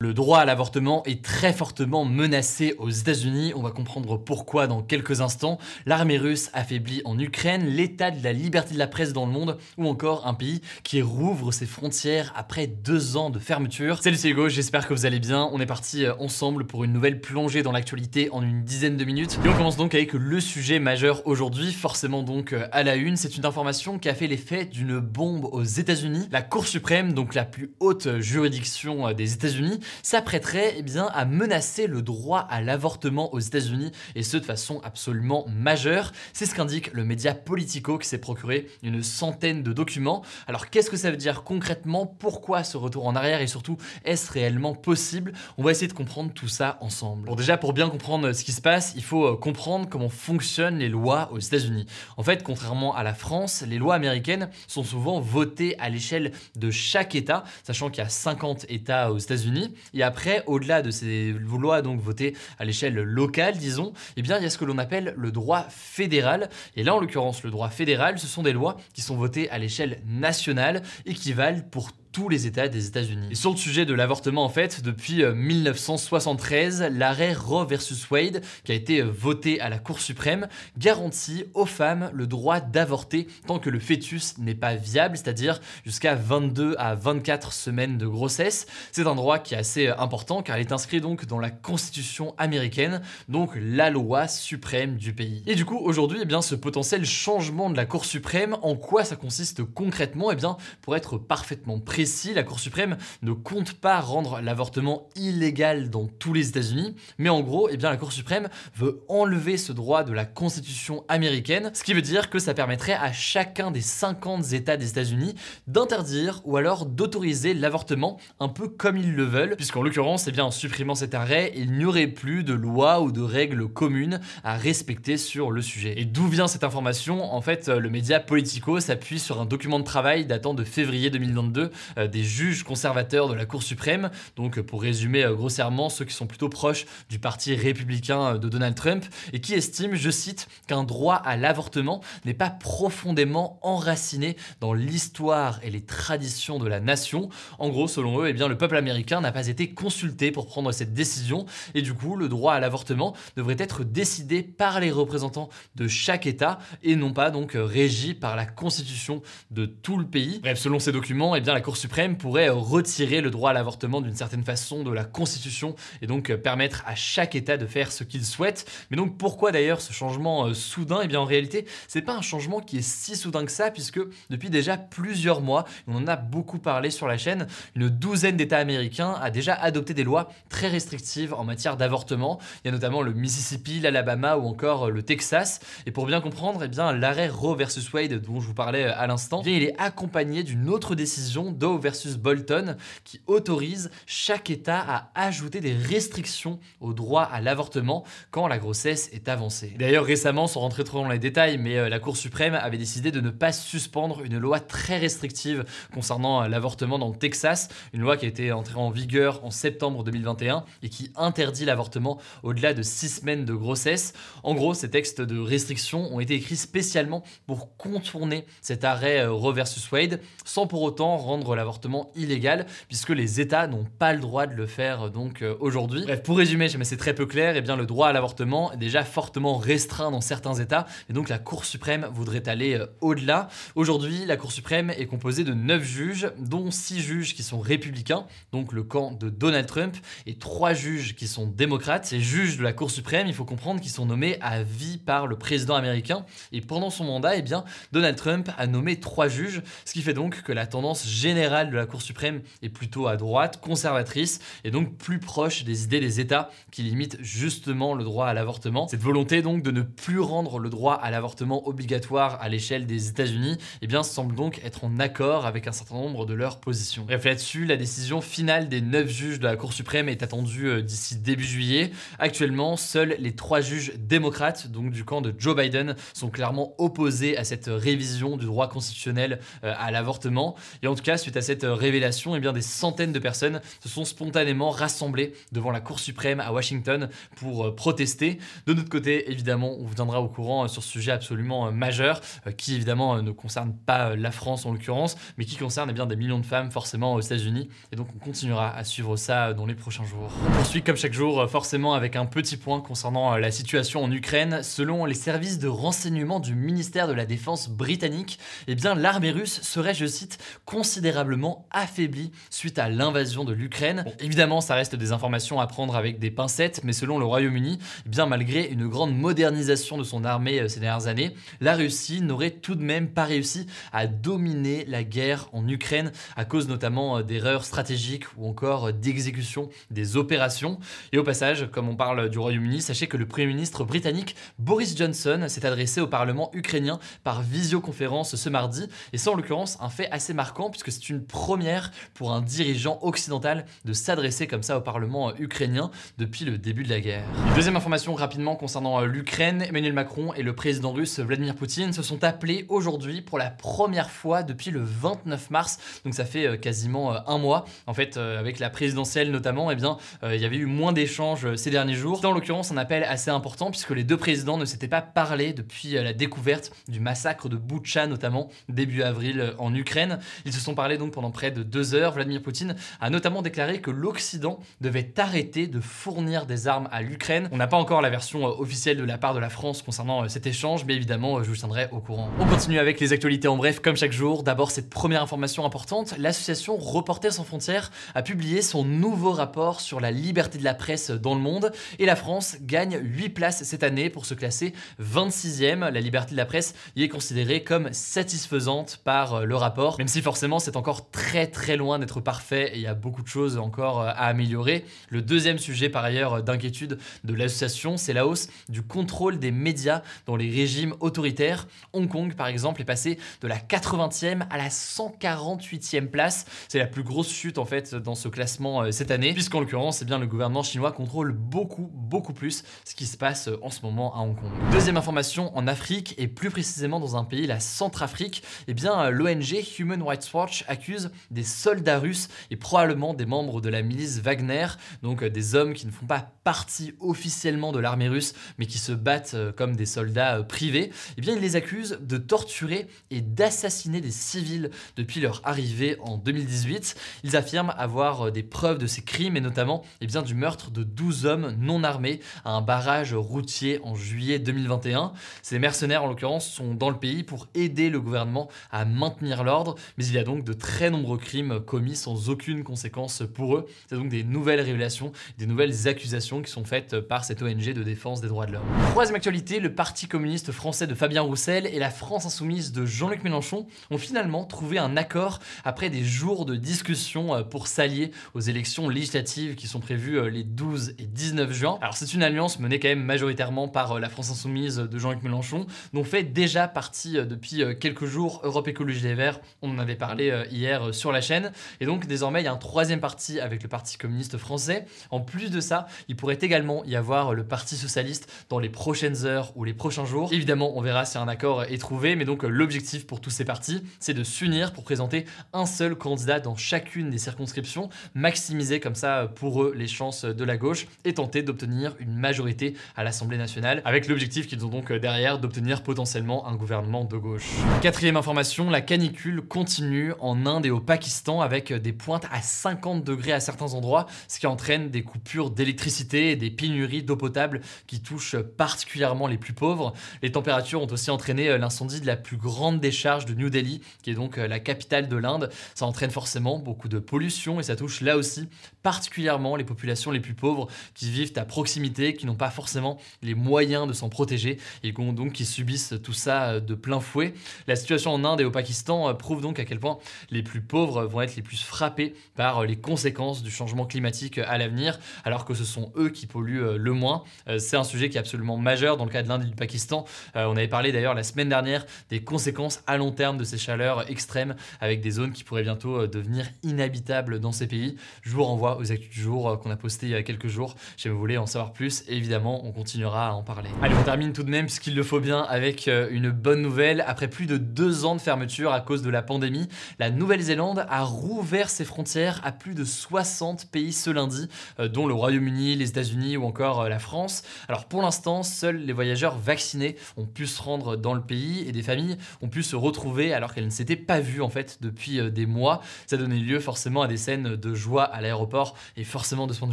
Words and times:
Le 0.00 0.14
droit 0.14 0.38
à 0.38 0.44
l'avortement 0.44 1.02
est 1.06 1.24
très 1.24 1.52
fortement 1.52 2.04
menacé 2.04 2.76
aux 2.78 2.88
États-Unis. 2.88 3.52
On 3.56 3.62
va 3.62 3.72
comprendre 3.72 4.16
pourquoi 4.16 4.68
dans 4.68 4.80
quelques 4.80 5.22
instants. 5.22 5.58
L'armée 5.86 6.18
russe 6.18 6.50
affaiblit 6.52 7.02
en 7.04 7.18
Ukraine, 7.18 7.66
l'état 7.66 8.12
de 8.12 8.22
la 8.22 8.32
liberté 8.32 8.74
de 8.74 8.78
la 8.78 8.86
presse 8.86 9.12
dans 9.12 9.26
le 9.26 9.32
monde, 9.32 9.58
ou 9.76 9.88
encore 9.88 10.28
un 10.28 10.34
pays 10.34 10.60
qui 10.84 11.02
rouvre 11.02 11.50
ses 11.50 11.66
frontières 11.66 12.32
après 12.36 12.68
deux 12.68 13.16
ans 13.16 13.30
de 13.30 13.40
fermeture. 13.40 14.00
Salut, 14.00 14.16
c'est 14.16 14.28
Hugo, 14.28 14.48
j'espère 14.48 14.86
que 14.86 14.94
vous 14.94 15.04
allez 15.04 15.18
bien. 15.18 15.50
On 15.50 15.58
est 15.58 15.66
parti 15.66 16.04
euh, 16.04 16.14
ensemble 16.20 16.64
pour 16.64 16.84
une 16.84 16.92
nouvelle 16.92 17.20
plongée 17.20 17.64
dans 17.64 17.72
l'actualité 17.72 18.28
en 18.30 18.42
une 18.42 18.62
dizaine 18.62 18.96
de 18.96 19.04
minutes. 19.04 19.40
Et 19.44 19.48
on 19.48 19.56
commence 19.56 19.76
donc 19.76 19.96
avec 19.96 20.12
le 20.12 20.38
sujet 20.38 20.78
majeur 20.78 21.26
aujourd'hui, 21.26 21.72
forcément 21.72 22.22
donc 22.22 22.52
euh, 22.52 22.68
à 22.70 22.84
la 22.84 22.94
une. 22.94 23.16
C'est 23.16 23.36
une 23.36 23.46
information 23.46 23.98
qui 23.98 24.08
a 24.08 24.14
fait 24.14 24.28
l'effet 24.28 24.64
d'une 24.64 25.00
bombe 25.00 25.46
aux 25.46 25.64
États-Unis. 25.64 26.28
La 26.30 26.42
Cour 26.42 26.68
suprême, 26.68 27.14
donc 27.14 27.34
la 27.34 27.44
plus 27.44 27.72
haute 27.80 28.20
juridiction 28.20 29.08
euh, 29.08 29.12
des 29.12 29.32
États-Unis, 29.32 29.80
s'apprêterait 30.02 30.74
eh 30.78 30.82
bien, 30.82 31.06
à 31.06 31.24
menacer 31.24 31.86
le 31.86 32.02
droit 32.02 32.46
à 32.50 32.60
l'avortement 32.60 33.32
aux 33.34 33.40
États-Unis, 33.40 33.92
et 34.14 34.22
ce 34.22 34.36
de 34.36 34.44
façon 34.44 34.80
absolument 34.84 35.46
majeure. 35.48 36.12
C'est 36.32 36.46
ce 36.46 36.54
qu'indique 36.54 36.92
le 36.92 37.04
média 37.04 37.34
Politico 37.34 37.98
qui 37.98 38.08
s'est 38.08 38.18
procuré 38.18 38.66
une 38.82 39.02
centaine 39.02 39.62
de 39.62 39.72
documents. 39.72 40.22
Alors 40.46 40.70
qu'est-ce 40.70 40.90
que 40.90 40.96
ça 40.96 41.10
veut 41.10 41.16
dire 41.16 41.42
concrètement? 41.44 42.06
Pourquoi 42.06 42.64
ce 42.64 42.76
retour 42.76 43.06
en 43.06 43.16
arrière? 43.16 43.40
Et 43.40 43.46
surtout, 43.46 43.76
est-ce 44.04 44.32
réellement 44.32 44.74
possible? 44.74 45.32
On 45.56 45.62
va 45.62 45.70
essayer 45.70 45.88
de 45.88 45.92
comprendre 45.92 46.32
tout 46.32 46.48
ça 46.48 46.78
ensemble. 46.80 47.26
Bon 47.26 47.34
déjà, 47.34 47.56
pour 47.56 47.72
bien 47.72 47.88
comprendre 47.88 48.32
ce 48.32 48.44
qui 48.44 48.52
se 48.52 48.60
passe, 48.60 48.92
il 48.96 49.02
faut 49.02 49.26
euh, 49.26 49.36
comprendre 49.36 49.88
comment 49.88 50.08
fonctionnent 50.08 50.78
les 50.78 50.88
lois 50.88 51.30
aux 51.32 51.38
États-Unis. 51.38 51.86
En 52.16 52.22
fait, 52.22 52.42
contrairement 52.42 52.94
à 52.94 53.02
la 53.02 53.14
France, 53.14 53.64
les 53.66 53.78
lois 53.78 53.94
américaines 53.94 54.50
sont 54.66 54.84
souvent 54.84 55.20
votées 55.20 55.78
à 55.78 55.88
l'échelle 55.88 56.32
de 56.56 56.70
chaque 56.70 57.14
État, 57.14 57.44
sachant 57.62 57.90
qu'il 57.90 58.02
y 58.02 58.06
a 58.06 58.10
50 58.10 58.66
États 58.68 59.12
aux 59.12 59.18
États-Unis. 59.18 59.74
Et 59.94 60.02
après, 60.02 60.42
au-delà 60.46 60.82
de 60.82 60.90
ces 60.90 61.32
lois 61.32 61.82
donc 61.82 62.00
votées 62.00 62.36
à 62.58 62.64
l'échelle 62.64 62.94
locale, 62.94 63.56
disons, 63.56 63.92
eh 64.16 64.22
bien, 64.22 64.38
il 64.38 64.42
y 64.42 64.46
a 64.46 64.50
ce 64.50 64.58
que 64.58 64.64
l'on 64.64 64.78
appelle 64.78 65.14
le 65.16 65.32
droit 65.32 65.66
fédéral. 65.68 66.48
Et 66.76 66.82
là, 66.82 66.94
en 66.94 67.00
l'occurrence, 67.00 67.42
le 67.42 67.50
droit 67.50 67.68
fédéral, 67.68 68.18
ce 68.18 68.26
sont 68.26 68.42
des 68.42 68.52
lois 68.52 68.76
qui 68.94 69.00
sont 69.00 69.16
votées 69.16 69.50
à 69.50 69.58
l'échelle 69.58 70.00
nationale 70.06 70.82
et 71.06 71.14
qui 71.14 71.32
valent 71.32 71.62
pour 71.70 71.90
les 72.26 72.46
États 72.46 72.68
des 72.68 72.86
États-Unis. 72.86 73.28
Et 73.30 73.34
sur 73.34 73.50
le 73.50 73.56
sujet 73.56 73.84
de 73.84 73.92
l'avortement, 73.92 74.44
en 74.44 74.48
fait, 74.48 74.82
depuis 74.82 75.22
1973, 75.22 76.88
l'arrêt 76.92 77.34
Roe 77.34 77.66
versus 77.66 78.10
Wade, 78.10 78.42
qui 78.64 78.72
a 78.72 78.74
été 78.74 79.02
voté 79.02 79.60
à 79.60 79.68
la 79.68 79.78
Cour 79.78 80.00
suprême, 80.00 80.48
garantit 80.78 81.44
aux 81.52 81.66
femmes 81.66 82.10
le 82.14 82.26
droit 82.26 82.60
d'avorter 82.60 83.26
tant 83.46 83.58
que 83.58 83.68
le 83.68 83.78
fœtus 83.78 84.38
n'est 84.38 84.54
pas 84.54 84.74
viable, 84.74 85.16
c'est-à-dire 85.16 85.60
jusqu'à 85.84 86.14
22 86.14 86.74
à 86.78 86.94
24 86.94 87.52
semaines 87.52 87.98
de 87.98 88.06
grossesse. 88.06 88.66
C'est 88.92 89.06
un 89.06 89.14
droit 89.14 89.38
qui 89.38 89.54
est 89.54 89.58
assez 89.58 89.88
important 89.88 90.42
car 90.42 90.58
il 90.58 90.62
est 90.62 90.72
inscrit 90.72 91.00
donc 91.00 91.26
dans 91.26 91.38
la 91.38 91.50
Constitution 91.50 92.34
américaine, 92.38 93.02
donc 93.28 93.50
la 93.60 93.90
loi 93.90 94.28
suprême 94.28 94.96
du 94.96 95.12
pays. 95.12 95.42
Et 95.46 95.54
du 95.54 95.64
coup, 95.64 95.78
aujourd'hui, 95.78 96.20
eh 96.22 96.24
bien, 96.24 96.40
ce 96.40 96.54
potentiel 96.54 97.04
changement 97.04 97.68
de 97.70 97.76
la 97.76 97.84
Cour 97.84 98.04
suprême, 98.04 98.56
en 98.62 98.76
quoi 98.76 99.04
ça 99.04 99.16
consiste 99.16 99.62
concrètement? 99.62 100.30
Eh 100.30 100.36
bien, 100.36 100.56
pour 100.80 100.96
être 100.96 101.18
parfaitement 101.18 101.78
précis, 101.78 102.07
la 102.34 102.42
Cour 102.42 102.58
suprême 102.58 102.96
ne 103.22 103.32
compte 103.32 103.74
pas 103.74 104.00
rendre 104.00 104.40
l'avortement 104.40 105.08
illégal 105.14 105.90
dans 105.90 106.06
tous 106.06 106.32
les 106.32 106.48
États-Unis, 106.48 106.94
mais 107.18 107.28
en 107.28 107.40
gros, 107.40 107.68
eh 107.70 107.76
bien, 107.76 107.90
la 107.90 107.96
Cour 107.96 108.12
suprême 108.12 108.48
veut 108.76 109.02
enlever 109.08 109.56
ce 109.56 109.72
droit 109.72 110.04
de 110.04 110.12
la 110.12 110.24
Constitution 110.24 111.04
américaine, 111.08 111.70
ce 111.74 111.84
qui 111.84 111.92
veut 111.92 112.02
dire 112.02 112.30
que 112.30 112.38
ça 112.38 112.54
permettrait 112.54 112.94
à 112.94 113.12
chacun 113.12 113.70
des 113.70 113.82
50 113.82 114.52
États 114.52 114.76
des 114.76 114.88
États-Unis 114.88 115.34
d'interdire 115.66 116.40
ou 116.44 116.56
alors 116.56 116.86
d'autoriser 116.86 117.52
l'avortement 117.52 118.18
un 118.40 118.48
peu 118.48 118.68
comme 118.68 118.96
ils 118.96 119.14
le 119.14 119.24
veulent, 119.24 119.56
puisqu'en 119.56 119.82
l'occurrence, 119.82 120.28
eh 120.28 120.32
bien, 120.32 120.44
en 120.44 120.50
supprimant 120.50 120.94
cet 120.94 121.14
arrêt, 121.14 121.52
il 121.56 121.72
n'y 121.72 121.84
aurait 121.84 122.06
plus 122.06 122.42
de 122.42 122.54
loi 122.54 123.02
ou 123.02 123.12
de 123.12 123.20
règles 123.20 123.68
communes 123.68 124.20
à 124.44 124.56
respecter 124.56 125.18
sur 125.18 125.50
le 125.50 125.60
sujet. 125.60 126.00
Et 126.00 126.06
d'où 126.06 126.26
vient 126.26 126.48
cette 126.48 126.64
information? 126.64 127.34
En 127.34 127.42
fait, 127.42 127.68
le 127.68 127.90
média 127.90 128.18
Politico 128.18 128.80
s'appuie 128.80 129.18
sur 129.18 129.40
un 129.40 129.44
document 129.44 129.78
de 129.78 129.84
travail 129.84 130.24
datant 130.24 130.54
de 130.54 130.64
février 130.64 131.10
2022 131.10 131.58
euh, 131.62 131.68
des 131.96 132.22
juges 132.22 132.62
conservateurs 132.62 133.28
de 133.28 133.34
la 133.34 133.46
Cour 133.46 133.62
suprême, 133.62 134.10
donc 134.36 134.60
pour 134.60 134.82
résumer 134.82 135.24
euh, 135.24 135.34
grossièrement, 135.34 135.88
ceux 135.88 136.04
qui 136.04 136.14
sont 136.14 136.26
plutôt 136.26 136.48
proches 136.48 136.86
du 137.08 137.18
parti 137.18 137.54
républicain 137.54 138.34
euh, 138.34 138.38
de 138.38 138.48
Donald 138.48 138.74
Trump, 138.74 139.04
et 139.32 139.40
qui 139.40 139.54
estiment, 139.54 139.94
je 139.94 140.10
cite, 140.10 140.48
qu'un 140.66 140.84
droit 140.84 141.14
à 141.14 141.36
l'avortement 141.36 142.02
n'est 142.24 142.34
pas 142.34 142.50
profondément 142.50 143.58
enraciné 143.62 144.36
dans 144.60 144.74
l'histoire 144.74 145.60
et 145.62 145.70
les 145.70 145.80
traditions 145.80 146.58
de 146.58 146.68
la 146.68 146.80
nation. 146.80 147.30
En 147.58 147.70
gros, 147.70 147.88
selon 147.88 148.20
eux, 148.20 148.28
eh 148.28 148.32
bien, 148.32 148.48
le 148.48 148.58
peuple 148.58 148.76
américain 148.76 149.20
n'a 149.20 149.32
pas 149.32 149.46
été 149.46 149.70
consulté 149.70 150.30
pour 150.30 150.46
prendre 150.46 150.70
cette 150.72 150.92
décision, 150.92 151.46
et 151.74 151.82
du 151.82 151.94
coup, 151.94 152.16
le 152.16 152.28
droit 152.28 152.54
à 152.54 152.60
l'avortement 152.60 153.14
devrait 153.36 153.56
être 153.58 153.84
décidé 153.84 154.42
par 154.42 154.80
les 154.80 154.90
représentants 154.90 155.48
de 155.74 155.88
chaque 155.88 156.26
État, 156.26 156.58
et 156.82 156.96
non 156.96 157.12
pas 157.12 157.30
donc 157.30 157.52
régi 157.54 158.14
par 158.14 158.36
la 158.36 158.44
constitution 158.44 159.22
de 159.50 159.66
tout 159.66 159.96
le 159.96 160.06
pays. 160.06 160.40
Bref, 160.40 160.58
selon 160.58 160.78
ces 160.78 160.92
documents, 160.92 161.34
eh 161.34 161.40
bien, 161.40 161.54
la 161.54 161.60
Cour 161.60 161.76
suprême 161.78 162.16
pourrait 162.16 162.48
retirer 162.48 163.20
le 163.20 163.30
droit 163.30 163.50
à 163.50 163.52
l'avortement 163.52 164.00
d'une 164.00 164.14
certaine 164.14 164.44
façon 164.44 164.82
de 164.82 164.90
la 164.90 165.04
Constitution 165.04 165.74
et 166.02 166.06
donc 166.06 166.34
permettre 166.36 166.82
à 166.86 166.94
chaque 166.94 167.34
État 167.34 167.56
de 167.56 167.66
faire 167.66 167.92
ce 167.92 168.04
qu'il 168.04 168.24
souhaite. 168.24 168.70
Mais 168.90 168.96
donc 168.96 169.16
pourquoi 169.16 169.52
d'ailleurs 169.52 169.80
ce 169.80 169.92
changement 169.92 170.46
euh, 170.46 170.54
soudain? 170.54 171.00
Eh 171.02 171.06
bien 171.06 171.20
en 171.20 171.24
réalité, 171.24 171.66
c'est 171.86 172.02
pas 172.02 172.14
un 172.14 172.20
changement 172.20 172.60
qui 172.60 172.78
est 172.78 172.82
si 172.82 173.16
soudain 173.16 173.44
que 173.44 173.52
ça 173.52 173.70
puisque 173.70 174.00
depuis 174.28 174.50
déjà 174.50 174.76
plusieurs 174.76 175.40
mois, 175.40 175.64
on 175.86 175.96
en 175.96 176.06
a 176.06 176.16
beaucoup 176.16 176.58
parlé 176.58 176.90
sur 176.90 177.06
la 177.06 177.16
chaîne, 177.16 177.46
une 177.76 177.88
douzaine 177.88 178.36
d'États 178.36 178.58
américains 178.58 179.14
a 179.22 179.30
déjà 179.30 179.54
adopté 179.54 179.94
des 179.94 180.04
lois 180.04 180.28
très 180.48 180.68
restrictives 180.68 181.32
en 181.32 181.44
matière 181.44 181.76
d'avortement. 181.76 182.38
Il 182.64 182.68
y 182.68 182.70
a 182.70 182.72
notamment 182.72 183.02
le 183.02 183.12
Mississippi, 183.12 183.80
l'Alabama 183.80 184.36
ou 184.36 184.46
encore 184.46 184.90
le 184.90 185.02
Texas. 185.02 185.60
Et 185.86 185.92
pour 185.92 186.06
bien 186.06 186.20
comprendre, 186.20 186.62
eh 186.64 186.68
bien 186.68 186.92
l'arrêt 186.92 187.28
Roe 187.28 187.54
versus 187.54 187.92
Wade 187.92 188.14
dont 188.14 188.40
je 188.40 188.46
vous 188.46 188.54
parlais 188.54 188.84
à 188.84 189.06
l'instant, 189.06 189.42
eh 189.46 189.56
il 189.56 189.62
est 189.62 189.78
accompagné 189.78 190.42
d'une 190.42 190.68
autre 190.68 190.94
décision 190.94 191.52
Doe 191.68 191.78
versus 191.78 192.16
Bolton 192.16 192.76
qui 193.04 193.20
autorise 193.26 193.90
chaque 194.06 194.50
État 194.50 194.80
à 194.80 195.10
ajouter 195.14 195.60
des 195.60 195.74
restrictions 195.74 196.58
au 196.80 196.92
droit 196.92 197.22
à 197.22 197.40
l'avortement 197.40 198.04
quand 198.30 198.46
la 198.46 198.58
grossesse 198.58 199.10
est 199.12 199.28
avancée. 199.28 199.74
D'ailleurs 199.78 200.04
récemment, 200.04 200.46
sans 200.46 200.60
rentrer 200.60 200.84
trop 200.84 201.02
dans 201.02 201.08
les 201.08 201.18
détails, 201.18 201.58
mais 201.58 201.76
euh, 201.76 201.88
la 201.88 201.98
Cour 201.98 202.16
suprême 202.16 202.54
avait 202.54 202.78
décidé 202.78 203.10
de 203.10 203.20
ne 203.20 203.30
pas 203.30 203.52
suspendre 203.52 204.22
une 204.24 204.38
loi 204.38 204.60
très 204.60 204.98
restrictive 204.98 205.64
concernant 205.92 206.42
euh, 206.42 206.48
l'avortement 206.48 206.98
dans 206.98 207.08
le 207.08 207.16
Texas, 207.16 207.68
une 207.92 208.00
loi 208.00 208.16
qui 208.16 208.24
a 208.24 208.28
été 208.28 208.52
entrée 208.52 208.78
en 208.78 208.90
vigueur 208.90 209.44
en 209.44 209.50
septembre 209.50 210.04
2021 210.04 210.64
et 210.82 210.88
qui 210.88 211.10
interdit 211.16 211.64
l'avortement 211.64 212.18
au-delà 212.42 212.74
de 212.74 212.82
6 212.82 213.20
semaines 213.20 213.44
de 213.44 213.54
grossesse. 213.54 214.14
En 214.42 214.54
gros, 214.54 214.74
ces 214.74 214.90
textes 214.90 215.20
de 215.20 215.38
restriction 215.38 216.14
ont 216.14 216.20
été 216.20 216.34
écrits 216.34 216.56
spécialement 216.56 217.22
pour 217.46 217.76
contourner 217.76 218.46
cet 218.60 218.84
arrêt 218.84 219.20
euh, 219.20 219.32
Roe 219.32 219.52
versus 219.52 219.90
Wade 219.90 220.20
sans 220.44 220.66
pour 220.66 220.82
autant 220.82 221.16
rendre 221.16 221.54
l'avortement 221.58 222.10
illégal 222.16 222.66
puisque 222.88 223.10
les 223.10 223.40
États 223.40 223.66
n'ont 223.66 223.84
pas 223.98 224.12
le 224.12 224.20
droit 224.20 224.46
de 224.46 224.54
le 224.54 224.66
faire 224.66 225.02
euh, 225.02 225.08
donc 225.10 225.42
euh, 225.42 225.54
aujourd'hui. 225.60 226.02
Bref, 226.04 226.22
pour 226.22 226.38
résumer, 226.38 226.68
mais 226.78 226.84
c'est 226.84 226.96
très 226.96 227.14
peu 227.14 227.26
clair, 227.26 227.54
et 227.54 227.58
eh 227.58 227.60
bien 227.60 227.76
le 227.76 227.86
droit 227.86 228.08
à 228.08 228.12
l'avortement 228.12 228.72
est 228.72 228.76
déjà 228.76 229.04
fortement 229.04 229.56
restreint 229.56 230.10
dans 230.10 230.20
certains 230.20 230.54
États 230.54 230.86
et 231.10 231.12
donc 231.12 231.28
la 231.28 231.38
Cour 231.38 231.64
suprême 231.64 232.06
voudrait 232.12 232.48
aller 232.48 232.78
euh, 232.78 232.86
au-delà. 233.00 233.48
Aujourd'hui, 233.74 234.24
la 234.24 234.36
Cour 234.36 234.52
suprême 234.52 234.90
est 234.90 235.06
composée 235.06 235.44
de 235.44 235.54
9 235.54 235.82
juges, 235.82 236.32
dont 236.38 236.70
6 236.70 237.00
juges 237.00 237.34
qui 237.34 237.42
sont 237.42 237.60
républicains, 237.60 238.26
donc 238.52 238.72
le 238.72 238.82
camp 238.82 239.12
de 239.12 239.28
Donald 239.28 239.66
Trump, 239.66 239.96
et 240.26 240.34
3 240.36 240.72
juges 240.72 241.14
qui 241.14 241.26
sont 241.26 241.46
démocrates. 241.46 242.06
Ces 242.06 242.20
juges 242.20 242.56
de 242.56 242.62
la 242.62 242.72
Cour 242.72 242.90
suprême, 242.90 243.26
il 243.26 243.34
faut 243.34 243.44
comprendre 243.44 243.80
qu'ils 243.80 243.90
sont 243.90 244.06
nommés 244.06 244.38
à 244.40 244.62
vie 244.62 244.98
par 244.98 245.26
le 245.26 245.36
président 245.36 245.74
américain 245.74 246.24
et 246.52 246.60
pendant 246.60 246.90
son 246.90 247.04
mandat, 247.04 247.36
eh 247.36 247.42
bien 247.42 247.64
Donald 247.92 248.16
Trump 248.16 248.50
a 248.56 248.66
nommé 248.66 249.00
3 249.00 249.28
juges, 249.28 249.62
ce 249.84 249.92
qui 249.92 250.02
fait 250.02 250.14
donc 250.14 250.42
que 250.42 250.52
la 250.52 250.66
tendance 250.66 251.06
générale 251.06 251.47
de 251.48 251.76
la 251.76 251.86
Cour 251.86 252.02
suprême 252.02 252.42
est 252.62 252.68
plutôt 252.68 253.06
à 253.06 253.16
droite, 253.16 253.60
conservatrice, 253.60 254.40
et 254.64 254.70
donc 254.70 254.96
plus 254.96 255.18
proche 255.18 255.64
des 255.64 255.84
idées 255.84 256.00
des 256.00 256.20
États 256.20 256.50
qui 256.70 256.82
limitent 256.82 257.18
justement 257.20 257.94
le 257.94 258.04
droit 258.04 258.26
à 258.26 258.34
l'avortement. 258.34 258.88
Cette 258.88 259.02
volonté 259.02 259.42
donc 259.42 259.62
de 259.62 259.70
ne 259.70 259.82
plus 259.82 260.20
rendre 260.20 260.58
le 260.58 260.68
droit 260.68 260.94
à 260.94 261.10
l'avortement 261.10 261.66
obligatoire 261.66 262.38
à 262.40 262.48
l'échelle 262.48 262.86
des 262.86 263.08
États-Unis, 263.08 263.58
eh 263.82 263.86
bien 263.86 264.02
semble 264.02 264.34
donc 264.34 264.60
être 264.64 264.84
en 264.84 264.98
accord 264.98 265.46
avec 265.46 265.66
un 265.66 265.72
certain 265.72 265.94
nombre 265.94 266.26
de 266.26 266.34
leurs 266.34 266.60
positions. 266.60 267.04
Bref, 267.04 267.24
là-dessus, 267.24 267.64
la 267.64 267.76
décision 267.76 268.20
finale 268.20 268.68
des 268.68 268.80
9 268.80 269.08
juges 269.08 269.38
de 269.38 269.44
la 269.44 269.56
Cour 269.56 269.72
suprême 269.72 270.08
est 270.08 270.22
attendue 270.22 270.66
euh, 270.66 270.82
d'ici 270.82 271.16
début 271.16 271.44
juillet. 271.44 271.90
Actuellement, 272.18 272.76
seuls 272.76 273.16
les 273.18 273.32
trois 273.34 273.60
juges 273.60 273.92
démocrates, 273.96 274.68
donc 274.68 274.90
du 274.90 275.04
camp 275.04 275.20
de 275.20 275.34
Joe 275.38 275.56
Biden, 275.56 275.96
sont 276.14 276.30
clairement 276.30 276.74
opposés 276.78 277.36
à 277.36 277.44
cette 277.44 277.66
révision 277.68 278.36
du 278.36 278.46
droit 278.46 278.68
constitutionnel 278.68 279.40
euh, 279.64 279.74
à 279.78 279.90
l'avortement. 279.90 280.56
Et 280.82 280.86
en 280.86 280.94
tout 280.94 281.02
cas, 281.02 281.16
suite 281.16 281.36
à 281.36 281.37
cette 281.40 281.64
révélation, 281.64 282.34
eh 282.36 282.40
bien, 282.40 282.52
des 282.52 282.62
centaines 282.62 283.12
de 283.12 283.18
personnes 283.18 283.60
se 283.80 283.88
sont 283.88 284.04
spontanément 284.04 284.70
rassemblées 284.70 285.32
devant 285.52 285.70
la 285.70 285.80
Cour 285.80 286.00
suprême 286.00 286.40
à 286.40 286.52
Washington 286.52 287.08
pour 287.36 287.66
euh, 287.66 287.74
protester. 287.74 288.38
De 288.66 288.74
notre 288.74 288.88
côté, 288.88 289.30
évidemment, 289.30 289.76
on 289.78 289.84
vous 289.84 289.94
tiendra 289.94 290.20
au 290.20 290.28
courant 290.28 290.68
sur 290.68 290.82
ce 290.82 290.88
sujet 290.88 291.12
absolument 291.12 291.70
majeur, 291.72 292.20
qui 292.56 292.74
évidemment 292.74 293.22
ne 293.22 293.30
concerne 293.30 293.74
pas 293.86 294.16
la 294.16 294.30
France 294.30 294.66
en 294.66 294.72
l'occurrence, 294.72 295.16
mais 295.36 295.44
qui 295.44 295.56
concerne 295.56 295.90
eh 295.90 295.92
bien, 295.92 296.06
des 296.06 296.16
millions 296.16 296.38
de 296.38 296.46
femmes 296.46 296.70
forcément 296.70 297.14
aux 297.14 297.20
États-Unis. 297.20 297.68
Et 297.92 297.96
donc 297.96 298.08
on 298.14 298.18
continuera 298.18 298.74
à 298.74 298.84
suivre 298.84 299.16
ça 299.16 299.54
dans 299.54 299.66
les 299.66 299.74
prochains 299.74 300.04
jours. 300.04 300.30
On 300.46 300.56
poursuit 300.56 300.82
comme 300.82 300.96
chaque 300.96 301.12
jour 301.12 301.48
forcément 301.48 301.94
avec 301.94 302.16
un 302.16 302.26
petit 302.26 302.56
point 302.56 302.80
concernant 302.80 303.36
la 303.36 303.50
situation 303.50 304.02
en 304.02 304.10
Ukraine. 304.10 304.62
Selon 304.62 305.04
les 305.04 305.14
services 305.14 305.58
de 305.58 305.68
renseignement 305.68 306.40
du 306.40 306.54
ministère 306.54 307.08
de 307.08 307.12
la 307.12 307.26
Défense 307.26 307.68
britannique, 307.68 308.38
eh 308.66 308.74
bien 308.74 308.94
l'armée 308.94 309.30
russe 309.30 309.60
serait, 309.62 309.94
je 309.94 310.06
cite, 310.06 310.38
considérablement 310.64 311.27
affaiblie 311.70 312.30
suite 312.50 312.78
à 312.78 312.88
l'invasion 312.88 313.44
de 313.44 313.52
l'Ukraine. 313.52 314.04
évidemment, 314.20 314.60
ça 314.60 314.74
reste 314.74 314.94
des 314.94 315.12
informations 315.12 315.60
à 315.60 315.66
prendre 315.66 315.96
avec 315.96 316.18
des 316.18 316.30
pincettes, 316.30 316.82
mais 316.84 316.92
selon 316.92 317.18
le 317.18 317.24
Royaume-Uni, 317.24 317.78
eh 318.06 318.08
bien 318.08 318.26
malgré 318.26 318.66
une 318.68 318.86
grande 318.86 319.16
modernisation 319.16 319.98
de 319.98 320.04
son 320.04 320.24
armée 320.24 320.60
euh, 320.60 320.68
ces 320.68 320.80
dernières 320.80 321.06
années, 321.06 321.34
la 321.60 321.74
Russie 321.74 322.20
n'aurait 322.20 322.50
tout 322.50 322.74
de 322.74 322.82
même 322.82 323.08
pas 323.08 323.24
réussi 323.24 323.66
à 323.92 324.06
dominer 324.06 324.84
la 324.86 325.04
guerre 325.04 325.48
en 325.52 325.66
Ukraine 325.68 326.12
à 326.36 326.44
cause 326.44 326.68
notamment 326.68 327.18
euh, 327.18 327.22
d'erreurs 327.22 327.64
stratégiques 327.64 328.24
ou 328.36 328.48
encore 328.48 328.88
euh, 328.88 328.92
d'exécution 328.92 329.68
des 329.90 330.16
opérations. 330.16 330.78
Et 331.12 331.18
au 331.18 331.24
passage, 331.24 331.68
comme 331.70 331.88
on 331.88 331.96
parle 331.96 332.28
du 332.28 332.38
Royaume-Uni, 332.38 332.80
sachez 332.82 333.06
que 333.06 333.16
le 333.16 333.26
Premier 333.26 333.46
ministre 333.46 333.84
britannique 333.84 334.36
Boris 334.58 334.96
Johnson 334.96 335.46
s'est 335.48 335.66
adressé 335.66 336.00
au 336.00 336.06
Parlement 336.06 336.50
ukrainien 336.52 336.98
par 337.24 337.42
visioconférence 337.42 338.36
ce 338.36 338.48
mardi. 338.48 338.88
Et 339.12 339.18
c'est 339.18 339.30
en 339.30 339.34
l'occurrence 339.34 339.78
un 339.80 339.88
fait 339.88 340.10
assez 340.10 340.34
marquant 340.34 340.70
puisque 340.70 340.92
c'est 340.92 341.08
une 341.08 341.17
première 341.24 341.90
pour 342.14 342.32
un 342.32 342.40
dirigeant 342.40 342.98
occidental 343.02 343.64
de 343.84 343.92
s'adresser 343.92 344.46
comme 344.46 344.62
ça 344.62 344.76
au 344.76 344.80
Parlement 344.80 345.32
ukrainien 345.38 345.90
depuis 346.18 346.44
le 346.44 346.58
début 346.58 346.82
de 346.82 346.88
la 346.88 347.00
guerre. 347.00 347.24
deuxième 347.54 347.76
information 347.76 348.14
rapidement 348.14 348.56
concernant 348.56 349.00
euh, 349.00 349.06
l'Ukraine, 349.06 349.62
Emmanuel 349.62 349.92
Macron 349.92 350.32
et 350.34 350.42
le 350.42 350.54
président 350.54 350.92
russe 350.92 351.20
Vladimir 351.20 351.54
Poutine 351.54 351.92
se 351.92 352.02
sont 352.02 352.24
appelés 352.24 352.66
aujourd'hui 352.68 353.22
pour 353.22 353.38
la 353.38 353.50
première 353.50 354.10
fois 354.10 354.42
depuis 354.42 354.70
le 354.70 354.80
29 354.82 355.50
mars. 355.50 355.78
Donc 356.04 356.14
ça 356.14 356.24
fait 356.24 356.46
euh, 356.46 356.56
quasiment 356.56 357.14
euh, 357.14 357.18
un 357.26 357.38
mois. 357.38 357.64
En 357.86 357.94
fait, 357.94 358.16
avec 358.16 358.58
la 358.58 358.70
présidentielle 358.70 359.30
notamment, 359.30 359.70
eh 359.70 359.76
bien, 359.76 359.96
il 360.22 360.40
y 360.40 360.44
avait 360.44 360.56
eu 360.56 360.66
moins 360.66 360.92
d'échanges 360.92 361.54
ces 361.56 361.70
derniers 361.70 361.94
jours. 361.94 362.20
Dans 362.20 362.32
l'occurrence, 362.32 362.70
un 362.70 362.76
appel 362.76 363.04
assez 363.04 363.30
important 363.30 363.70
puisque 363.70 363.90
les 363.90 364.04
deux 364.04 364.16
présidents 364.16 364.58
ne 364.58 364.64
s'étaient 364.64 364.88
pas 364.88 365.00
parlé 365.00 365.52
depuis 365.52 365.92
la 365.92 366.12
découverte 366.12 366.72
du 366.88 367.00
massacre 367.00 367.48
de 367.48 367.56
Boutcha 367.56 368.06
notamment 368.06 368.48
début 368.68 369.02
avril 369.02 369.54
en 369.58 369.74
Ukraine. 369.74 370.18
Ils 370.44 370.52
se 370.52 370.60
sont 370.60 370.74
parlé 370.74 370.97
donc 370.98 371.12
pendant 371.12 371.30
près 371.30 371.50
de 371.50 371.62
deux 371.62 371.94
heures. 371.94 372.12
Vladimir 372.12 372.42
Poutine 372.42 372.76
a 373.00 373.10
notamment 373.10 373.42
déclaré 373.42 373.80
que 373.80 373.90
l'Occident 373.90 374.58
devait 374.80 375.12
arrêter 375.18 375.66
de 375.66 375.80
fournir 375.80 376.46
des 376.46 376.68
armes 376.68 376.88
à 376.92 377.02
l'Ukraine. 377.02 377.48
On 377.52 377.56
n'a 377.56 377.66
pas 377.66 377.76
encore 377.76 378.02
la 378.02 378.10
version 378.10 378.44
officielle 378.44 378.98
de 378.98 379.04
la 379.04 379.18
part 379.18 379.34
de 379.34 379.40
la 379.40 379.50
France 379.50 379.82
concernant 379.82 380.28
cet 380.28 380.46
échange, 380.46 380.84
mais 380.84 380.94
évidemment, 380.94 381.42
je 381.42 381.48
vous 381.48 381.56
tiendrai 381.56 381.88
au 381.92 382.00
courant. 382.00 382.30
On 382.38 382.46
continue 382.46 382.78
avec 382.78 383.00
les 383.00 383.12
actualités 383.12 383.48
en 383.48 383.56
bref, 383.56 383.80
comme 383.80 383.96
chaque 383.96 384.12
jour. 384.12 384.42
D'abord, 384.42 384.70
cette 384.70 384.90
première 384.90 385.22
information 385.22 385.64
importante 385.64 386.14
l'association 386.18 386.76
Reporters 386.76 387.34
sans 387.34 387.44
frontières 387.44 387.90
a 388.14 388.22
publié 388.22 388.62
son 388.62 388.84
nouveau 388.84 389.32
rapport 389.32 389.80
sur 389.80 390.00
la 390.00 390.10
liberté 390.10 390.58
de 390.58 390.64
la 390.64 390.74
presse 390.74 391.10
dans 391.10 391.34
le 391.34 391.40
monde. 391.40 391.72
Et 391.98 392.06
la 392.06 392.16
France 392.16 392.56
gagne 392.62 392.98
8 393.00 393.28
places 393.30 393.62
cette 393.64 393.82
année 393.82 394.10
pour 394.10 394.26
se 394.26 394.34
classer 394.34 394.72
26e. 395.00 395.90
La 395.90 396.00
liberté 396.00 396.32
de 396.32 396.36
la 396.36 396.46
presse 396.46 396.74
y 396.96 397.02
est 397.02 397.08
considérée 397.08 397.62
comme 397.62 397.92
satisfaisante 397.92 399.00
par 399.04 399.44
le 399.44 399.56
rapport, 399.56 399.98
même 399.98 400.08
si 400.08 400.22
forcément 400.22 400.58
c'est 400.58 400.76
encore 400.76 400.87
très 400.94 401.46
très 401.46 401.76
loin 401.76 401.98
d'être 401.98 402.20
parfait 402.20 402.72
et 402.74 402.76
il 402.76 402.82
y 402.82 402.86
a 402.86 402.94
beaucoup 402.94 403.22
de 403.22 403.28
choses 403.28 403.58
encore 403.58 404.02
à 404.02 404.10
améliorer. 404.10 404.84
Le 405.08 405.22
deuxième 405.22 405.58
sujet 405.58 405.88
par 405.88 406.04
ailleurs 406.04 406.42
d'inquiétude 406.42 406.98
de 407.24 407.34
l'association, 407.34 407.96
c'est 407.96 408.12
la 408.12 408.26
hausse 408.26 408.48
du 408.68 408.82
contrôle 408.82 409.38
des 409.38 409.50
médias 409.50 410.02
dans 410.26 410.36
les 410.36 410.50
régimes 410.50 410.94
autoritaires. 411.00 411.66
Hong 411.92 412.08
Kong 412.08 412.34
par 412.34 412.48
exemple 412.48 412.80
est 412.80 412.86
passé 412.86 413.18
de 413.40 413.48
la 413.48 413.58
80e 413.58 414.46
à 414.50 414.56
la 414.56 414.68
148e 414.68 416.08
place. 416.08 416.46
C'est 416.68 416.78
la 416.78 416.86
plus 416.86 417.02
grosse 417.02 417.30
chute 417.30 417.58
en 417.58 417.64
fait 417.64 417.94
dans 417.94 418.14
ce 418.14 418.28
classement 418.28 418.82
euh, 418.82 418.90
cette 418.90 419.10
année, 419.10 419.32
puisqu'en 419.32 419.60
l'occurrence, 419.60 420.02
eh 420.02 420.04
bien, 420.04 420.18
le 420.18 420.26
gouvernement 420.26 420.62
chinois 420.62 420.92
contrôle 420.92 421.32
beaucoup, 421.32 421.90
beaucoup 421.92 422.32
plus 422.32 422.64
ce 422.84 422.94
qui 422.94 423.06
se 423.06 423.16
passe 423.16 423.48
euh, 423.48 423.58
en 423.62 423.70
ce 423.70 423.82
moment 423.82 424.14
à 424.14 424.20
Hong 424.20 424.36
Kong. 424.36 424.50
Deuxième 424.72 424.96
information, 424.96 425.56
en 425.56 425.66
Afrique, 425.66 426.14
et 426.18 426.28
plus 426.28 426.50
précisément 426.50 427.00
dans 427.00 427.16
un 427.16 427.24
pays, 427.24 427.46
la 427.46 427.60
Centrafrique, 427.60 428.42
eh 428.66 428.74
bien, 428.74 428.98
euh, 429.00 429.10
l'ONG 429.10 429.64
Human 429.78 430.02
Rights 430.02 430.32
Watch 430.32 430.64
accuse 430.78 431.10
des 431.30 431.42
soldats 431.42 431.98
russes 431.98 432.28
et 432.50 432.56
probablement 432.56 433.14
des 433.14 433.26
membres 433.26 433.60
de 433.60 433.68
la 433.68 433.82
milice 433.82 434.20
Wagner, 434.20 434.66
donc 435.02 435.24
des 435.24 435.54
hommes 435.54 435.74
qui 435.74 435.86
ne 435.86 435.92
font 435.92 436.06
pas 436.06 436.32
partie 436.44 436.94
officiellement 437.00 437.72
de 437.72 437.80
l'armée 437.80 438.08
russe, 438.08 438.34
mais 438.58 438.66
qui 438.66 438.78
se 438.78 438.92
battent 438.92 439.36
comme 439.56 439.76
des 439.76 439.86
soldats 439.86 440.42
privés, 440.44 440.90
eh 441.16 441.20
bien, 441.20 441.34
ils 441.34 441.40
les 441.40 441.56
accusent 441.56 441.98
de 442.00 442.16
torturer 442.16 442.86
et 443.10 443.20
d'assassiner 443.20 444.00
des 444.00 444.10
civils 444.10 444.70
depuis 444.96 445.20
leur 445.20 445.40
arrivée 445.44 445.96
en 446.00 446.16
2018. 446.16 446.96
Ils 447.24 447.36
affirment 447.36 447.74
avoir 447.76 448.28
euh, 448.28 448.30
des 448.30 448.42
preuves 448.42 448.78
de 448.78 448.86
ces 448.86 449.02
crimes 449.02 449.36
et 449.36 449.40
notamment 449.40 449.82
eh 450.00 450.06
bien, 450.06 450.22
du 450.22 450.34
meurtre 450.34 450.70
de 450.70 450.82
12 450.82 451.26
hommes 451.26 451.56
non 451.58 451.84
armés 451.84 452.20
à 452.44 452.50
un 452.50 452.62
barrage 452.62 453.14
routier 453.14 453.80
en 453.82 453.94
juillet 453.94 454.38
2021. 454.38 455.12
Ces 455.42 455.58
mercenaires 455.58 456.04
en 456.04 456.06
l'occurrence 456.06 456.48
sont 456.48 456.74
dans 456.74 456.90
le 456.90 456.98
pays 456.98 457.22
pour 457.22 457.48
aider 457.54 457.90
le 457.90 458.00
gouvernement 458.00 458.48
à 458.70 458.84
maintenir 458.84 459.44
l'ordre, 459.44 459.74
mais 459.96 460.06
il 460.06 460.14
y 460.14 460.18
a 460.18 460.24
donc 460.24 460.44
de 460.44 460.52
très 460.52 460.67
nombreux 460.90 461.18
crimes 461.18 461.60
commis 461.60 461.96
sans 461.96 462.30
aucune 462.30 462.64
conséquence 462.64 463.22
pour 463.34 463.56
eux. 463.56 463.66
C'est 463.88 463.96
donc 463.96 464.08
des 464.08 464.24
nouvelles 464.24 464.60
révélations, 464.60 465.12
des 465.38 465.46
nouvelles 465.46 465.88
accusations 465.88 466.42
qui 466.42 466.50
sont 466.50 466.64
faites 466.64 467.00
par 467.00 467.24
cette 467.24 467.42
ONG 467.42 467.72
de 467.72 467.82
défense 467.82 468.20
des 468.20 468.28
droits 468.28 468.46
de 468.46 468.52
l'homme. 468.52 468.66
Troisième 468.90 469.16
actualité, 469.16 469.60
le 469.60 469.74
Parti 469.74 470.08
communiste 470.08 470.52
français 470.52 470.86
de 470.86 470.94
Fabien 470.94 471.22
Roussel 471.22 471.66
et 471.66 471.78
la 471.78 471.90
France 471.90 472.26
insoumise 472.26 472.72
de 472.72 472.86
Jean-Luc 472.86 473.24
Mélenchon 473.24 473.66
ont 473.90 473.98
finalement 473.98 474.44
trouvé 474.44 474.78
un 474.78 474.96
accord 474.96 475.40
après 475.64 475.90
des 475.90 476.04
jours 476.04 476.44
de 476.44 476.56
discussion 476.56 477.34
euh, 477.34 477.42
pour 477.42 477.66
s'allier 477.66 478.10
aux 478.34 478.40
élections 478.40 478.88
législatives 478.88 479.54
qui 479.54 479.66
sont 479.66 479.80
prévues 479.80 480.18
euh, 480.18 480.30
les 480.30 480.44
12 480.44 480.94
et 480.98 481.06
19 481.06 481.52
juin. 481.52 481.78
Alors 481.80 481.96
c'est 481.96 482.12
une 482.14 482.22
alliance 482.22 482.58
menée 482.58 482.78
quand 482.78 482.88
même 482.88 483.04
majoritairement 483.04 483.68
par 483.68 483.92
euh, 483.92 484.00
la 484.00 484.08
France 484.08 484.30
insoumise 484.30 484.76
de 484.76 484.98
Jean-Luc 484.98 485.22
Mélenchon, 485.22 485.66
dont 485.92 486.04
fait 486.04 486.24
déjà 486.24 486.68
partie 486.68 487.14
depuis 487.14 487.62
quelques 487.80 488.06
jours 488.06 488.40
Europe 488.44 488.68
Écologie 488.68 489.02
Les 489.02 489.14
Verts. 489.14 489.40
On 489.62 489.70
en 489.70 489.78
avait 489.78 489.96
parlé 489.96 490.44
hier 490.50 490.57
sur 490.92 491.12
la 491.12 491.20
chaîne. 491.20 491.52
Et 491.80 491.86
donc 491.86 492.06
désormais 492.06 492.40
il 492.40 492.44
y 492.44 492.48
a 492.48 492.52
un 492.52 492.56
troisième 492.56 493.00
parti 493.00 493.40
avec 493.40 493.62
le 493.62 493.68
Parti 493.68 493.98
communiste 493.98 494.38
français. 494.38 494.86
En 495.10 495.20
plus 495.20 495.50
de 495.50 495.60
ça, 495.60 495.86
il 496.08 496.16
pourrait 496.16 496.38
également 496.40 496.84
y 496.84 496.96
avoir 496.96 497.34
le 497.34 497.44
Parti 497.44 497.76
socialiste 497.76 498.30
dans 498.48 498.58
les 498.58 498.68
prochaines 498.68 499.24
heures 499.24 499.52
ou 499.56 499.64
les 499.64 499.74
prochains 499.74 500.04
jours. 500.04 500.32
Évidemment, 500.32 500.76
on 500.76 500.80
verra 500.80 501.04
si 501.04 501.18
un 501.18 501.28
accord 501.28 501.64
est 501.64 501.78
trouvé, 501.78 502.16
mais 502.16 502.24
donc 502.24 502.42
l'objectif 502.42 503.06
pour 503.06 503.20
tous 503.20 503.30
ces 503.30 503.44
partis, 503.44 503.82
c'est 504.00 504.14
de 504.14 504.24
s'unir 504.24 504.72
pour 504.72 504.84
présenter 504.84 505.24
un 505.52 505.66
seul 505.66 505.94
candidat 505.94 506.40
dans 506.40 506.56
chacune 506.56 507.10
des 507.10 507.18
circonscriptions, 507.18 507.88
maximiser 508.14 508.80
comme 508.80 508.94
ça 508.94 509.30
pour 509.34 509.62
eux 509.62 509.74
les 509.76 509.86
chances 509.86 510.24
de 510.24 510.44
la 510.44 510.56
gauche 510.56 510.86
et 511.04 511.14
tenter 511.14 511.42
d'obtenir 511.42 511.94
une 511.98 512.14
majorité 512.14 512.74
à 512.96 513.04
l'Assemblée 513.04 513.38
nationale, 513.38 513.82
avec 513.84 514.08
l'objectif 514.08 514.46
qu'ils 514.46 514.64
ont 514.64 514.68
donc 514.68 514.92
derrière 514.92 515.38
d'obtenir 515.38 515.82
potentiellement 515.82 516.46
un 516.46 516.56
gouvernement 516.56 517.04
de 517.04 517.16
gauche. 517.16 517.48
Quatrième 517.82 518.16
information, 518.16 518.70
la 518.70 518.80
canicule 518.80 519.42
continue 519.42 520.12
en 520.20 520.46
Inde 520.48 520.66
et 520.66 520.70
au 520.70 520.80
Pakistan 520.80 521.40
avec 521.40 521.72
des 521.72 521.92
pointes 521.92 522.26
à 522.32 522.42
50 522.42 523.04
degrés 523.04 523.32
à 523.32 523.40
certains 523.40 523.74
endroits, 523.74 524.06
ce 524.26 524.40
qui 524.40 524.46
entraîne 524.46 524.90
des 524.90 525.02
coupures 525.02 525.50
d'électricité 525.50 526.32
et 526.32 526.36
des 526.36 526.50
pénuries 526.50 527.02
d'eau 527.02 527.16
potable 527.16 527.60
qui 527.86 528.00
touchent 528.00 528.36
particulièrement 528.36 529.26
les 529.26 529.38
plus 529.38 529.52
pauvres. 529.52 529.92
Les 530.22 530.32
températures 530.32 530.82
ont 530.82 530.90
aussi 530.90 531.10
entraîné 531.10 531.56
l'incendie 531.58 532.00
de 532.00 532.06
la 532.06 532.16
plus 532.16 532.36
grande 532.36 532.80
décharge 532.80 533.26
de 533.26 533.34
New 533.34 533.50
Delhi, 533.50 533.80
qui 534.02 534.10
est 534.10 534.14
donc 534.14 534.36
la 534.36 534.58
capitale 534.58 535.08
de 535.08 535.16
l'Inde. 535.16 535.50
Ça 535.74 535.86
entraîne 535.86 536.10
forcément 536.10 536.58
beaucoup 536.58 536.88
de 536.88 536.98
pollution 536.98 537.60
et 537.60 537.62
ça 537.62 537.76
touche 537.76 538.00
là 538.00 538.16
aussi 538.16 538.48
particulièrement 538.82 539.56
les 539.56 539.64
populations 539.64 540.10
les 540.10 540.20
plus 540.20 540.34
pauvres 540.34 540.68
qui 540.94 541.10
vivent 541.10 541.32
à 541.36 541.44
proximité, 541.44 542.14
qui 542.14 542.26
n'ont 542.26 542.34
pas 542.34 542.50
forcément 542.50 542.98
les 543.22 543.34
moyens 543.34 543.86
de 543.86 543.92
s'en 543.92 544.08
protéger 544.08 544.58
et 544.82 544.92
donc 544.92 545.32
qui 545.32 545.44
subissent 545.44 545.94
tout 546.02 546.12
ça 546.12 546.60
de 546.60 546.74
plein 546.74 547.00
fouet. 547.00 547.34
La 547.66 547.76
situation 547.76 548.12
en 548.12 548.24
Inde 548.24 548.40
et 548.40 548.44
au 548.44 548.50
Pakistan 548.50 549.14
prouve 549.14 549.42
donc 549.42 549.58
à 549.58 549.64
quel 549.64 549.78
point 549.78 549.98
les 550.30 550.37
les 550.38 550.44
plus 550.44 550.60
pauvres 550.60 551.04
vont 551.04 551.20
être 551.20 551.34
les 551.34 551.42
plus 551.42 551.60
frappés 551.60 552.14
par 552.36 552.64
les 552.64 552.76
conséquences 552.76 553.42
du 553.42 553.50
changement 553.50 553.86
climatique 553.86 554.38
à 554.38 554.56
l'avenir, 554.56 555.00
alors 555.24 555.44
que 555.44 555.52
ce 555.52 555.64
sont 555.64 555.92
eux 555.96 556.10
qui 556.10 556.26
polluent 556.26 556.76
le 556.76 556.92
moins. 556.92 557.24
C'est 557.58 557.76
un 557.76 557.82
sujet 557.82 558.08
qui 558.08 558.16
est 558.16 558.20
absolument 558.20 558.56
majeur 558.56 558.96
dans 558.96 559.04
le 559.04 559.10
cas 559.10 559.24
de 559.24 559.28
l'Inde 559.28 559.42
et 559.42 559.46
du 559.46 559.56
Pakistan. 559.56 560.04
On 560.36 560.56
avait 560.56 560.68
parlé 560.68 560.92
d'ailleurs 560.92 561.14
la 561.14 561.24
semaine 561.24 561.48
dernière 561.48 561.84
des 562.08 562.22
conséquences 562.22 562.82
à 562.86 562.96
long 562.96 563.10
terme 563.10 563.36
de 563.36 563.42
ces 563.42 563.58
chaleurs 563.58 564.08
extrêmes 564.08 564.54
avec 564.80 565.00
des 565.00 565.10
zones 565.10 565.32
qui 565.32 565.42
pourraient 565.42 565.64
bientôt 565.64 566.06
devenir 566.06 566.46
inhabitables 566.62 567.40
dans 567.40 567.52
ces 567.52 567.66
pays. 567.66 567.96
Je 568.22 568.30
vous 568.30 568.44
renvoie 568.44 568.78
aux 568.78 568.92
actus 568.92 569.10
du 569.10 569.20
jour 569.20 569.58
qu'on 569.58 569.72
a 569.72 569.76
posté 569.76 570.06
il 570.06 570.12
y 570.12 570.14
a 570.14 570.22
quelques 570.22 570.46
jours. 570.46 570.76
Si 570.96 571.08
vous 571.08 571.18
voulez 571.18 571.36
en 571.36 571.46
savoir 571.46 571.72
plus, 571.72 572.04
évidemment, 572.06 572.64
on 572.64 572.70
continuera 572.70 573.28
à 573.28 573.32
en 573.32 573.42
parler. 573.42 573.70
Allez, 573.82 573.96
on 573.96 574.04
termine 574.04 574.32
tout 574.32 574.44
de 574.44 574.50
même, 574.50 574.68
ce 574.68 574.78
qu'il 574.78 574.94
le 574.94 575.02
faut 575.02 575.20
bien, 575.20 575.40
avec 575.40 575.88
une 575.88 576.30
bonne 576.30 576.62
nouvelle. 576.62 577.02
Après 577.08 577.26
plus 577.26 577.46
de 577.46 577.56
deux 577.56 578.04
ans 578.04 578.14
de 578.14 578.20
fermeture 578.20 578.72
à 578.72 578.80
cause 578.80 579.02
de 579.02 579.10
la 579.10 579.22
pandémie, 579.22 579.68
la 579.98 580.10
Nouvelle-Zélande 580.28 580.84
a 580.90 581.04
rouvert 581.04 581.70
ses 581.70 581.86
frontières 581.86 582.42
à 582.44 582.52
plus 582.52 582.74
de 582.74 582.84
60 582.84 583.70
pays 583.70 583.94
ce 583.94 584.10
lundi, 584.10 584.46
euh, 584.78 584.86
dont 584.86 585.06
le 585.06 585.14
Royaume-Uni, 585.14 585.74
les 585.74 585.88
États-Unis 585.88 586.36
ou 586.36 586.44
encore 586.44 586.82
euh, 586.82 586.90
la 586.90 586.98
France. 586.98 587.44
Alors 587.66 587.86
pour 587.86 588.02
l'instant, 588.02 588.42
seuls 588.42 588.76
les 588.76 588.92
voyageurs 588.92 589.38
vaccinés 589.38 589.96
ont 590.18 590.26
pu 590.26 590.46
se 590.46 590.60
rendre 590.60 590.96
dans 590.96 591.14
le 591.14 591.22
pays 591.22 591.66
et 591.66 591.72
des 591.72 591.80
familles 591.80 592.18
ont 592.42 592.48
pu 592.48 592.62
se 592.62 592.76
retrouver 592.76 593.32
alors 593.32 593.54
qu'elles 593.54 593.64
ne 593.64 593.70
s'étaient 593.70 593.96
pas 593.96 594.20
vues 594.20 594.42
en 594.42 594.50
fait 594.50 594.76
depuis 594.82 595.18
euh, 595.18 595.30
des 595.30 595.46
mois. 595.46 595.80
Ça 596.06 596.18
donné 596.18 596.38
lieu 596.38 596.60
forcément 596.60 597.00
à 597.00 597.08
des 597.08 597.16
scènes 597.16 597.56
de 597.56 597.74
joie 597.74 598.04
à 598.04 598.20
l'aéroport 598.20 598.74
et 598.98 599.04
forcément 599.04 599.46
de 599.46 599.54
ce 599.54 599.60
point 599.60 599.68
de 599.68 599.72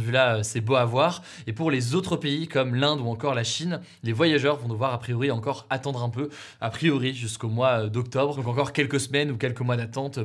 vue-là, 0.00 0.42
c'est 0.42 0.62
beau 0.62 0.76
à 0.76 0.86
voir. 0.86 1.22
Et 1.46 1.52
pour 1.52 1.70
les 1.70 1.94
autres 1.94 2.16
pays 2.16 2.48
comme 2.48 2.74
l'Inde 2.74 3.02
ou 3.02 3.08
encore 3.08 3.34
la 3.34 3.44
Chine, 3.44 3.82
les 4.02 4.14
voyageurs 4.14 4.56
vont 4.56 4.68
devoir 4.68 4.94
a 4.94 4.98
priori 5.00 5.30
encore 5.30 5.66
attendre 5.68 6.02
un 6.02 6.08
peu, 6.08 6.30
a 6.62 6.70
priori 6.70 7.12
jusqu'au 7.12 7.48
mois 7.48 7.88
d'octobre. 7.90 8.36
Donc 8.36 8.46
encore 8.46 8.72
quelques 8.72 9.00
semaines 9.00 9.30
ou 9.30 9.36
quelques 9.36 9.60
mois 9.60 9.76
d'attente 9.76 10.24